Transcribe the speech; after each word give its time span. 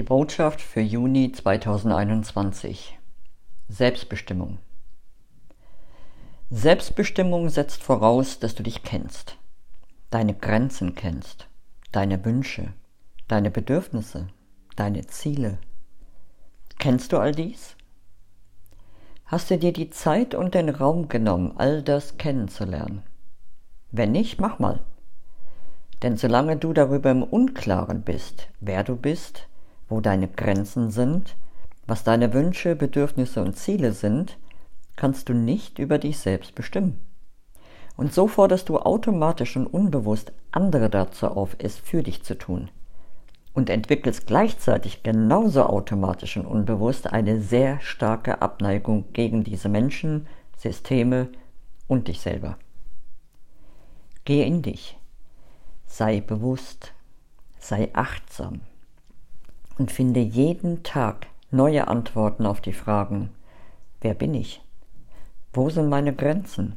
Die 0.00 0.06
Botschaft 0.06 0.62
für 0.62 0.80
Juni 0.80 1.30
2021 1.30 2.98
Selbstbestimmung 3.68 4.56
Selbstbestimmung 6.48 7.50
setzt 7.50 7.82
voraus, 7.82 8.38
dass 8.38 8.54
du 8.54 8.62
dich 8.62 8.82
kennst, 8.82 9.36
deine 10.08 10.32
Grenzen 10.32 10.94
kennst, 10.94 11.48
deine 11.92 12.24
Wünsche, 12.24 12.72
deine 13.28 13.50
Bedürfnisse, 13.50 14.28
deine 14.74 15.06
Ziele. 15.06 15.58
Kennst 16.78 17.12
du 17.12 17.18
all 17.18 17.32
dies? 17.32 17.76
Hast 19.26 19.50
du 19.50 19.58
dir 19.58 19.74
die 19.74 19.90
Zeit 19.90 20.34
und 20.34 20.54
den 20.54 20.70
Raum 20.70 21.10
genommen, 21.10 21.52
all 21.58 21.82
das 21.82 22.16
kennenzulernen? 22.16 23.02
Wenn 23.90 24.12
nicht, 24.12 24.40
mach 24.40 24.58
mal. 24.58 24.80
Denn 26.02 26.16
solange 26.16 26.56
du 26.56 26.72
darüber 26.72 27.10
im 27.10 27.22
Unklaren 27.22 28.00
bist, 28.00 28.48
wer 28.60 28.82
du 28.82 28.96
bist, 28.96 29.46
wo 29.90 30.00
deine 30.00 30.28
Grenzen 30.28 30.90
sind, 30.90 31.36
was 31.86 32.04
deine 32.04 32.32
Wünsche, 32.32 32.76
Bedürfnisse 32.76 33.42
und 33.42 33.56
Ziele 33.56 33.92
sind, 33.92 34.38
kannst 34.96 35.28
du 35.28 35.34
nicht 35.34 35.78
über 35.78 35.98
dich 35.98 36.18
selbst 36.18 36.54
bestimmen. 36.54 37.00
Und 37.96 38.14
so 38.14 38.28
forderst 38.28 38.68
du 38.68 38.78
automatisch 38.78 39.56
und 39.56 39.66
unbewusst 39.66 40.32
andere 40.52 40.88
dazu 40.88 41.26
auf, 41.26 41.56
es 41.58 41.76
für 41.76 42.02
dich 42.02 42.22
zu 42.22 42.38
tun. 42.38 42.70
Und 43.52 43.68
entwickelst 43.68 44.26
gleichzeitig 44.26 45.02
genauso 45.02 45.64
automatisch 45.64 46.36
und 46.36 46.46
unbewusst 46.46 47.12
eine 47.12 47.40
sehr 47.40 47.80
starke 47.80 48.40
Abneigung 48.40 49.12
gegen 49.12 49.42
diese 49.42 49.68
Menschen, 49.68 50.28
Systeme 50.56 51.28
und 51.88 52.06
dich 52.06 52.20
selber. 52.20 52.56
Gehe 54.24 54.44
in 54.46 54.62
dich, 54.62 54.96
sei 55.86 56.20
bewusst, 56.20 56.92
sei 57.58 57.90
achtsam, 57.92 58.60
und 59.80 59.90
finde 59.90 60.20
jeden 60.20 60.82
Tag 60.82 61.26
neue 61.50 61.88
Antworten 61.88 62.44
auf 62.44 62.60
die 62.60 62.74
Fragen, 62.74 63.30
wer 64.02 64.12
bin 64.12 64.34
ich? 64.34 64.60
Wo 65.54 65.70
sind 65.70 65.88
meine 65.88 66.14
Grenzen? 66.14 66.76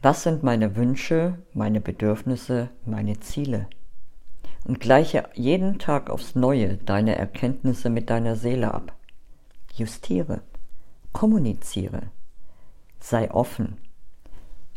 Was 0.00 0.22
sind 0.22 0.44
meine 0.44 0.76
Wünsche, 0.76 1.40
meine 1.54 1.80
Bedürfnisse, 1.80 2.68
meine 2.86 3.18
Ziele? 3.18 3.66
Und 4.64 4.78
gleiche 4.78 5.28
jeden 5.34 5.80
Tag 5.80 6.08
aufs 6.08 6.36
Neue 6.36 6.76
deine 6.76 7.16
Erkenntnisse 7.16 7.90
mit 7.90 8.10
deiner 8.10 8.36
Seele 8.36 8.72
ab. 8.74 8.92
Justiere, 9.74 10.40
kommuniziere, 11.12 12.12
sei 13.00 13.28
offen, 13.32 13.76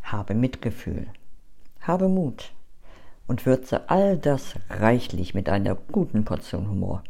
habe 0.01 0.33
Mitgefühl, 0.33 1.05
habe 1.81 2.09
Mut 2.09 2.51
und 3.27 3.45
würze 3.45 3.91
all 3.91 4.17
das 4.17 4.55
reichlich 4.71 5.35
mit 5.35 5.49
einer 5.49 5.75
guten 5.75 6.25
Portion 6.25 6.67
Humor 6.67 7.03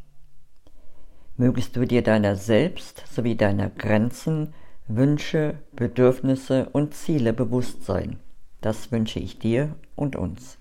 mögest 1.38 1.76
du 1.76 1.86
dir 1.86 2.02
deiner 2.02 2.36
selbst 2.36 3.04
sowie 3.14 3.36
deiner 3.36 3.70
Grenzen, 3.70 4.54
Wünsche, 4.88 5.56
Bedürfnisse 5.76 6.70
und 6.72 6.94
Ziele 6.94 7.34
bewusst 7.34 7.86
sein. 7.86 8.20
Das 8.62 8.92
wünsche 8.92 9.20
ich 9.20 9.40
dir 9.40 9.76
und 9.96 10.16
uns. 10.16 10.58